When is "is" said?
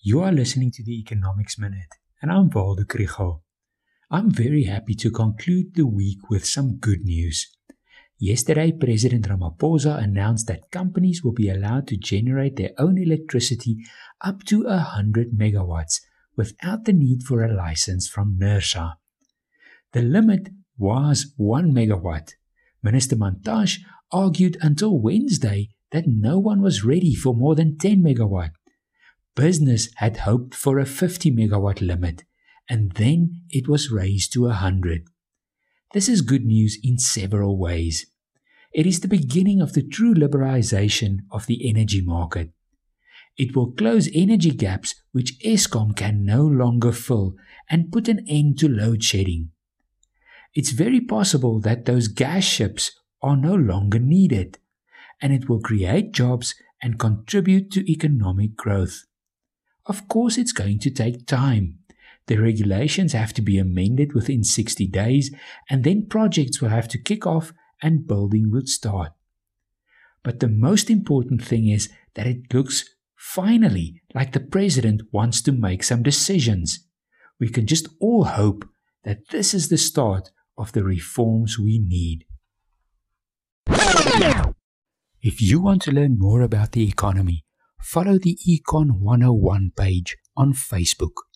36.08-36.22, 38.84-38.98, 71.68-71.88, 79.54-79.68